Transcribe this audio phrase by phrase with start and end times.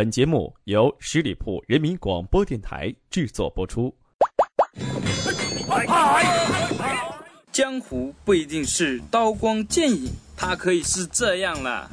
[0.00, 3.94] 本节目由十里铺人民广播电台制作播出。
[7.52, 11.90] 江湖不一定是刀光剑影，它可以是这样啦。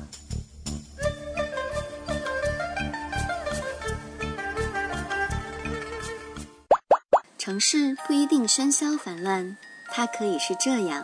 [7.38, 9.58] 城市不一定喧嚣繁乱，
[9.92, 11.04] 它可以是这样。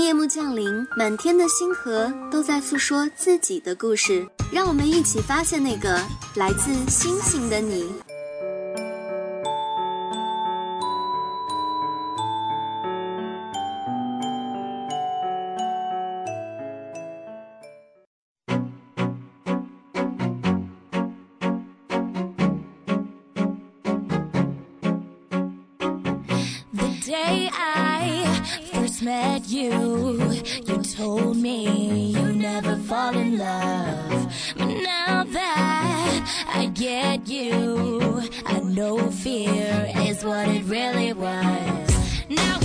[0.00, 6.00] 夜幕降临，满天的星河都在诉说自己的故事，让我们一起发现那个
[6.34, 7.92] 来自星星的你。
[30.08, 34.32] You told me you never fall in love.
[34.56, 41.90] But now that I get you, I know fear is what it really was.
[42.30, 42.58] Now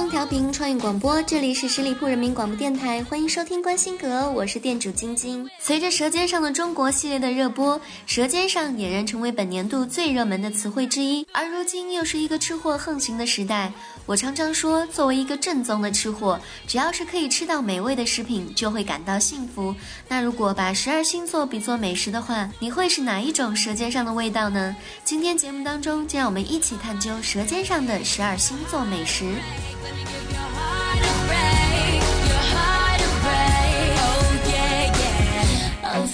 [0.00, 5.46] 松调频创意广播，这里是十里铺人民广播电台，欢迎收听关心阁，我是店主晶晶。
[5.58, 11.26] 随着《舌尖上的中国》系列的热播，《舌尖上》俨然成为本年度最热门的词汇之一。
[11.32, 13.70] 而如今又是一个吃货横行的时代，
[14.06, 19.74] 我常常说，作为一个正宗的吃货，只要是可以吃到美味的食品，就会感到幸福。
[20.08, 24.74] 那如果把十二星座比作美食的话，你会是哪一种舌尖上的味道呢？
[25.04, 29.26] 今天节目当中，就让我们一起探究舌尖上的十二星座美食。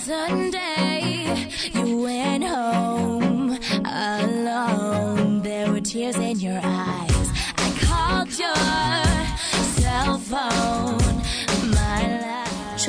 [0.06, 5.42] Sunday, you went home alone.
[5.42, 7.28] There were tears in your eyes.
[7.56, 9.05] I called your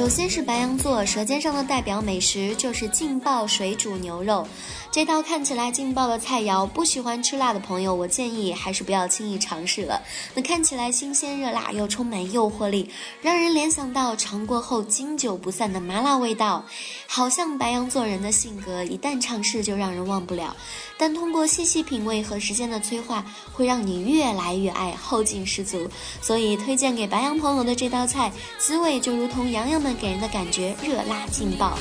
[0.08, 4.48] 首先是白羊座，舌尖上的代表美食就是劲爆水煮牛肉。
[4.90, 10.02] 这道看起来劲爆的菜肴，不喜欢吃辣的朋友，我建议还是不要轻易尝试了。
[10.34, 12.90] 那看起来新鲜热辣又充满诱惑力，
[13.22, 16.64] 让人联想到尝过后经久不散的麻辣味道，
[17.06, 20.56] 好像白羊座人的性格，一旦尝试就让人忘不了。
[20.98, 25.88] 但通过细细品味和时间的催化，会让你越来越爱，后劲十足。
[26.22, 31.78] 所以推荐给白羊朋友的这道菜，滋味就如同羊羊们给人的感觉，热辣劲爆。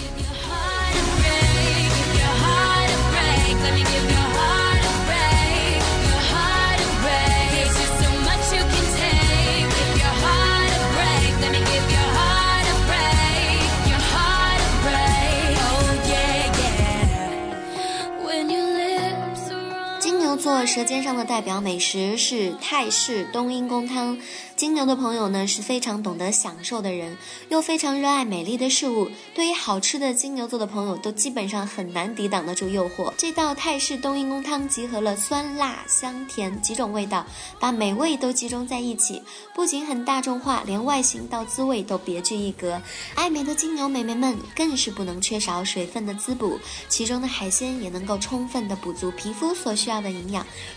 [20.37, 24.19] 做舌尖上的代表美食是泰式冬阴功汤。
[24.55, 27.17] 金牛的朋友呢是非常懂得享受的人，
[27.51, 29.11] 又非常热爱美丽的事物。
[29.35, 33.13] 对于好吃的金牛座的朋友，都基本上很难抵挡得住诱惑。
[33.19, 37.27] 这道泰式冬阴功汤集合了酸辣香甜几种味道，
[37.61, 39.21] 把美味都集中在一起，
[39.55, 42.81] 不仅很大众化，连外形到滋味都别具一格。
[43.15, 46.59] 爱美的金牛美眉们更是不能缺少水分的滋补，
[46.89, 50.25] 其中的海鲜也能够充分的补足皮肤所需要的营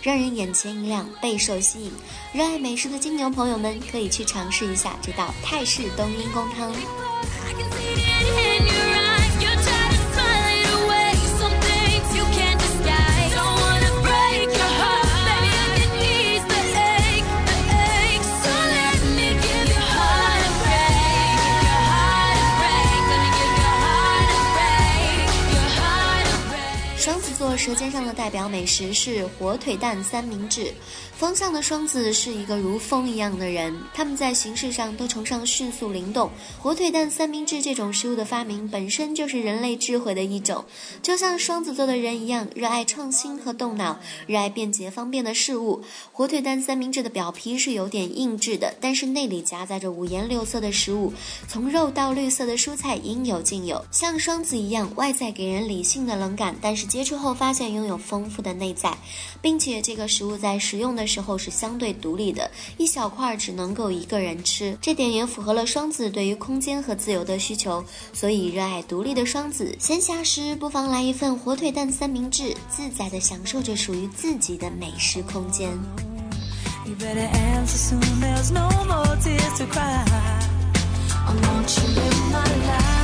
[0.02, 1.92] 让人眼前一亮，备受吸引。
[2.34, 3.80] 热爱美食的金牛朋友们。
[3.92, 6.72] 可以去尝试一下这道泰式冬阴功汤。
[27.00, 30.74] 双子座舌尖上的代表美食是火腿蛋三明治。
[31.18, 36.30] 风向的双子是一个如风一样的人，他们在形式上都崇尚迅速灵动。
[36.60, 40.64] 火腿蛋三明治这种食物的发明本身就是人类智慧的一种，
[41.02, 45.82] 就像双子座的人一样，热爱创新和动脑，热爱便捷方便的事物。
[46.12, 51.14] 火腿蛋三明治的表皮是有点硬质的，但是内里夹杂着五颜六色的食物，
[51.48, 53.86] 从肉到绿色的蔬菜应有尽有。
[53.90, 58.98] 像双子一样，外在给人理性的冷感，但是接触后发现拥有丰富的内在，
[59.42, 67.86] 并且这个食物在食用的时候是相对独立的，一小块只能够一个人吃，这点也符合了双子对于空间和自由的需求。
[68.12, 75.70] 所以，热爱独立的双子，闲暇时不妨来一份火腿蛋三明治，自在的享受着属于自己的美食空间。
[76.86, 76.96] 巨
[81.78, 82.99] 蟹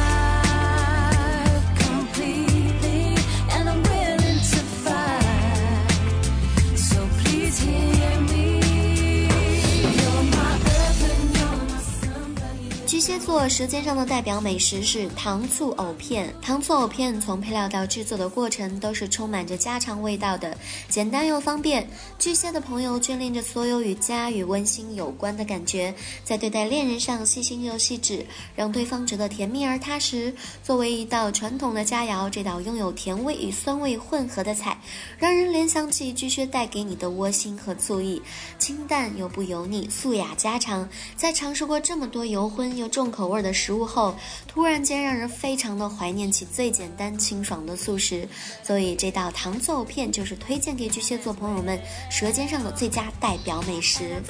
[13.45, 16.33] 座舌尖上的代表美食是糖醋藕片。
[16.41, 20.57] 糖醋藕片从配料到制作的过程都是充满着家常味道的，
[20.89, 21.87] 简单又方便。
[22.17, 25.93] 巨蟹的朋友眷恋着所有与家与温馨有关的感觉，
[26.23, 28.25] 在对待恋人上细心又细致，
[28.55, 30.33] 让对方觉得甜蜜而踏实。
[30.63, 34.75] 作为一道传统的佳肴，这道拥有甜味与酸味混合的菜，
[35.19, 38.19] 让人联想起巨蟹带给你的窝心和醋意，
[38.57, 40.89] 清淡又不油腻，素雅家常。
[41.15, 42.75] 在尝试过这么多油荤。
[42.75, 44.15] 又重口味的食物后，
[44.47, 48.27] 突然间让人非常的怀念起最简单清爽的素食，
[48.63, 51.79] 所以这道糖醋片就是推荐给巨蟹座朋友们
[52.09, 54.21] 舌尖上的最佳代表美食。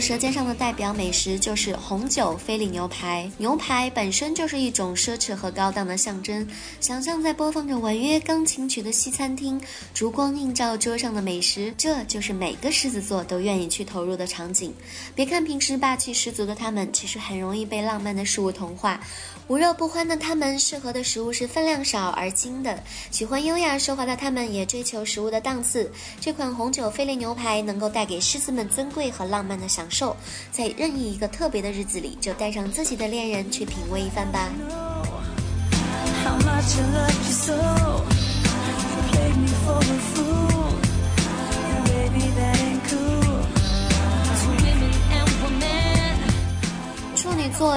[0.00, 3.30] 舌尖上的代表美食就是红酒菲力牛排。
[3.38, 6.46] 牛排本身就是一种奢侈和高档的象征。
[6.80, 9.60] 想象在播放着婉约钢琴曲的西餐厅，
[9.94, 14.74] 烛光映照桌上的美食，这就是每个狮子座都愿意去投入的场景。
[15.14, 19.00] 别看平时霸气十足的他们，其实很容易被浪漫的事物同化。
[19.48, 22.76] 无肉不欢的他们，适合的食物是分量少而精的；
[23.10, 25.90] 喜欢优雅奢华的他们，也追求食物的档次。
[26.20, 30.16] 这款红酒菲力牛排能够带给狮子们尊贵和浪漫的受，
[30.50, 34.48] 在任意一个特别的日子里，就带上自己的恋人去品味一番吧。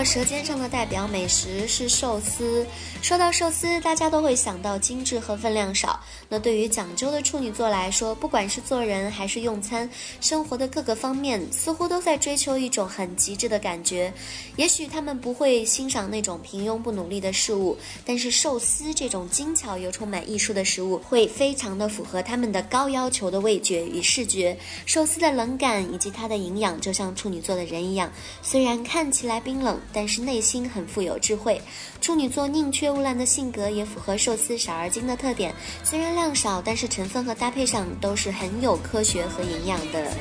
[0.04, 2.66] 舌尖上的代表美食是寿司。
[3.02, 6.00] 说到寿司，大家都会想到精致和分量少。
[6.30, 9.90] 那对于讲究的处女座来说，不管是做人还是用餐，
[10.20, 14.14] 生活的各个方面似乎都在追求一种很极致的感觉。
[14.56, 24.58] 也许他们不会欣赏那种平庸不努力的事物，但是寿司这种精巧又充满艺术的食物，会非常的符合他们的高要求的味觉与视觉。
[24.86, 28.12] 寿司的冷感以及它的营养，就像处女座的人一样，
[28.42, 29.80] 虽然看起来冰冷。
[29.94, 31.62] 但是内心很富有智慧，
[32.00, 35.54] 处女座宁缺毋滥的性格也符合寿司少而精的特点。
[35.84, 40.12] 虽然量少，但是成分和搭配上都是很有科学和营养的。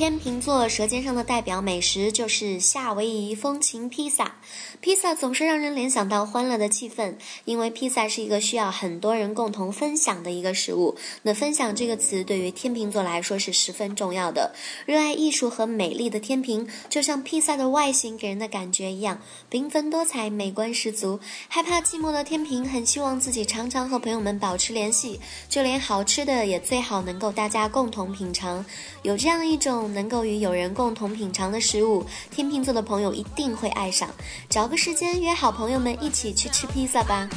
[0.00, 4.36] 天秤座舌尖上的代表美食就是夏威夷风情披萨。
[4.80, 10.96] 披萨总是让人联想到欢乐的气氛，因为披萨是一个需要很多人共同分享的一个食物。
[11.20, 14.54] 那分享这个词对于天秤座来说是十分重要的。
[14.86, 19.20] 热爱艺术和美丽的天平，就像披萨的外形给人的感觉一样，
[19.50, 21.20] 缤纷多彩，美观十足。
[21.46, 25.20] 害怕寂寞的天平很希望自己常常和朋友们保持联系，
[25.50, 28.64] 就连好吃的也最好能够大家共同品尝。
[29.02, 34.08] 有这样一种能够与友人共同品尝的食物，天秤座的朋友一定会爱上。
[34.48, 37.28] 找个时间约好朋友们一起去吃披萨吧。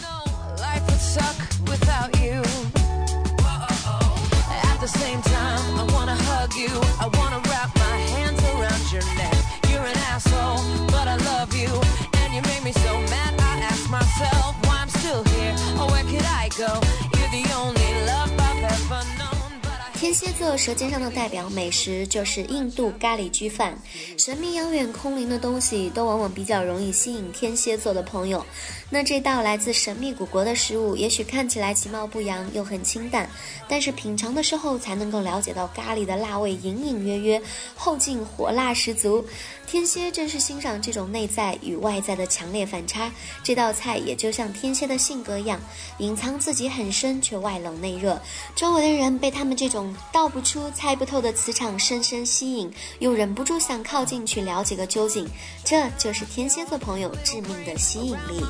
[20.04, 23.82] 天蝎座舌尖上的代表美食就是印度咖喱焗饭。
[24.18, 28.46] 神秘遥远空灵的东西都往往比较容易吸引天蝎座的朋友。
[28.90, 33.30] 那这道来自神秘古国的食物，也许看起来其貌不扬又很清淡，
[33.70, 37.42] 但是品尝的时候才能够了解到咖喱的辣味隐隐约约，
[37.74, 39.26] 后劲火辣十足。
[39.74, 43.12] 天蝎正是欣赏这种内在与外在的强烈反差。
[43.42, 45.60] 这道菜也就像天蝎的性格一样，
[45.98, 48.22] 隐藏自己很深却外冷内热，
[48.56, 49.92] 周围的人被他们这种。
[50.12, 55.28] 道不出、猜不透的磁场深深吸引，又忍不住想靠近去了解个究竟，
[55.66, 58.46] 这就是天蝎座朋友致命的吸引力。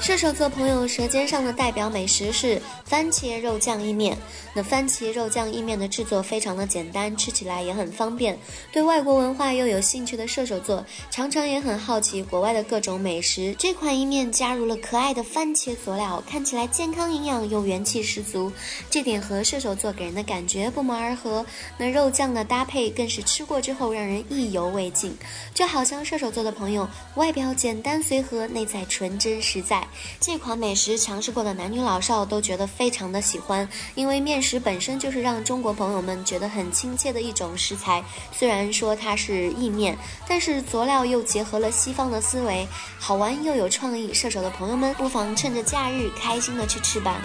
[0.00, 4.16] 射手座朋友舌尖上的代表美食是番茄肉酱意面。
[4.54, 8.38] 那番茄肉酱意面的制作非常的简单吃起来也很方便。
[8.72, 13.54] 对外国文化又有兴趣的射手座常常也很好奇国外的各种美食。
[13.58, 18.52] 这款意面加入了可爱的番茄佐料看起来健康营养又元气十足。
[18.88, 21.44] 这点和射手座给人的感觉不谋而合
[21.76, 25.16] 那肉酱的搭配更是吃过之后让人意犹未尽。
[25.52, 29.87] 就好像射手座的朋友外表简单随和内在纯真实在。
[30.20, 38.04] 这款美食尝试过的男女老少都觉得非常的喜欢，因为面食本身就是让中国朋友们觉得很亲切的一种食材。
[38.32, 39.96] 虽然说它是意面，
[40.28, 42.66] 但是佐料又结合了西方的思维，
[42.98, 44.12] 好玩又有创意。
[44.12, 47.20] 射手的朋友们不妨趁着假日开心的去吃吧。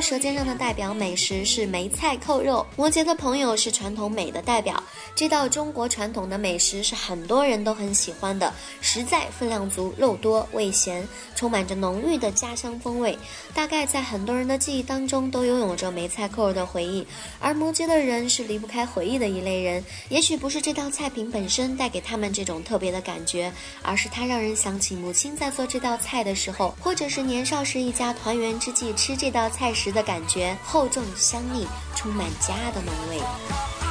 [0.00, 2.66] 舌尖上的代表美食是梅菜扣肉。
[2.76, 4.82] 摩羯的朋友是传统美的代表，
[5.18, 13.18] 这道中国传统的美食是很多人都很喜欢的，实在、分量足、肉多、味咸，充满着浓郁的家乡风味。
[13.52, 17.04] 大概在很多人的记忆当中都拥有着梅菜扣肉的回忆，
[17.40, 19.84] 而摩羯的人是离不开回忆的一类人。
[20.08, 29.50] 也许不是这道菜品本身带给他们这种特别的感觉，而是它让人想起母亲在做这道菜的时候，或者是年少时一家团圆之际吃这道。
[29.50, 33.87] 菜时的感觉厚重香腻，充满家的浓味。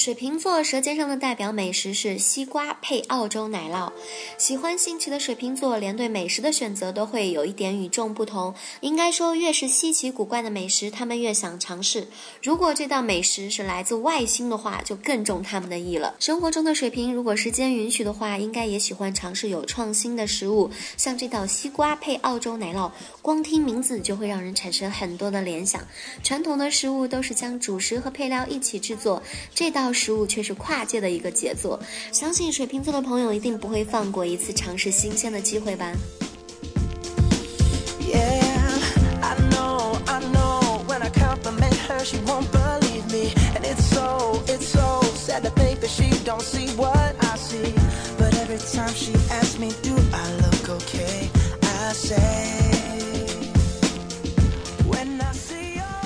[0.00, 3.92] 水瓶座舌尖上的代表美食是西瓜配澳洲奶酪。
[4.38, 8.54] 喜欢新奇的水瓶座，连对美食的选择都会有一点与众不同。
[8.80, 12.08] 应该说，越是稀奇古怪的美食，他们越想尝试。
[12.42, 16.14] 如果这道美食是来自外星的话，就更中他们的意了。
[16.18, 20.70] 生活中的水瓶，如果时间允许的话，应该也喜欢尝试有创新的食物。
[20.96, 22.90] 像这道西瓜配澳洲奶酪，
[23.20, 25.86] 光听名字就会让人产生很多的联想。
[26.22, 29.22] 传统的食物都是将主食和配料一起制作，
[29.54, 29.89] 这道。
[29.92, 31.78] 食物却是跨界的一个杰作，
[32.12, 35.92] 相信水瓶座的朋友一定不会放过一次尝试新鲜的机会吧。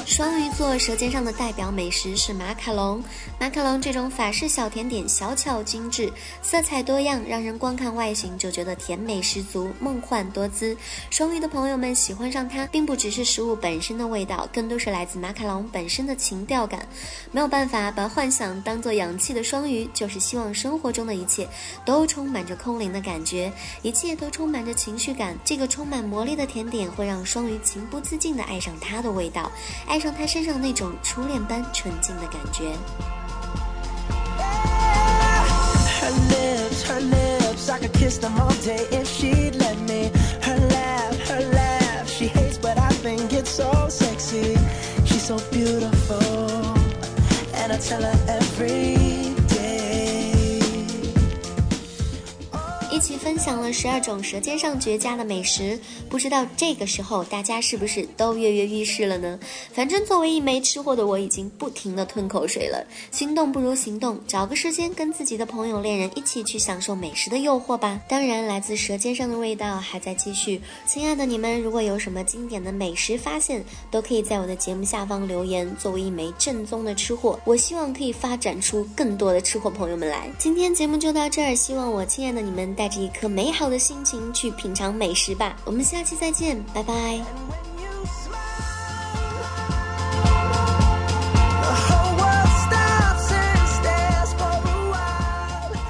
[0.07, 3.03] 双鱼座舌尖上的代表美食是马卡龙。
[3.45, 6.11] 马卡龙这种法式小甜点，小巧精致，
[6.41, 10.75] 色彩多样，让人光看外形就觉得甜美十足、梦幻多姿。
[11.11, 16.89] 双鱼的朋友们喜欢上它，并不只是食物本身的味道，更多是来自马卡龙本身的情调感。
[17.33, 21.47] 没有办法把幻想当做氧气的双鱼，就是希望生活中的一切
[21.85, 25.37] 都充满着空灵的感觉，一切都充满着情绪感。
[25.45, 29.53] 这个充满魔力的甜点会让双鱼情不自禁地爱上它的味道，
[29.87, 30.01] 爱。
[30.01, 32.73] 上它身上那种初恋般纯净的感觉。
[36.05, 40.11] Her lips, her lips, I could kiss them all day if she'd let me.
[40.43, 44.55] Her laugh, her laugh, she hates, but I think it's so sexy.
[45.07, 46.21] She's so beautiful,
[47.55, 48.44] and I tell her every
[52.95, 55.77] 一起分享了十二种舌尖上绝佳的美食，
[56.09, 59.37] 不知道这个时候大家是不是都跃跃欲试了呢？
[59.73, 62.87] 反正作为一枚吃货的我，已经不停的吞口水了。
[63.11, 68.01] 心动不如行动，找个时间跟自己的朋友、恋人一起去享受美食的诱惑吧。
[68.09, 70.63] 当然，来自舌尖上的味道还在继续。
[70.87, 75.69] 亲爱的你们，如果有什么经典的美食发现，都可以在我的节目下方留言。
[75.77, 80.31] 作为一枚正宗的吃货，我希望可以发展出更多的吃货朋友们来。
[80.39, 82.84] 今天节目就到这儿，希望我亲爱的你们带。
[82.85, 87.19] 带着一颗美好的心情去品尝美食吧，我们下期再见，拜拜。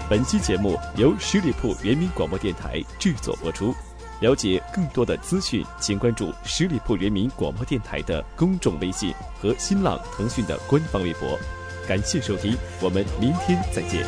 [0.09, 3.75] 本期节目由十里铺人民广播电台制作播出。
[4.21, 11.37] 了解更多的资讯，请关注十里铺人民广播电台的公众微信和新浪、腾讯的官方微博。
[11.89, 14.07] 感谢收听，我们明天再见。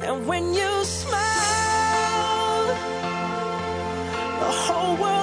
[0.00, 2.66] And when you smile,
[4.40, 5.17] the whole world.